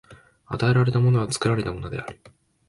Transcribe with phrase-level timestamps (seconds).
[0.49, 2.19] 与えられたものは作られたものである。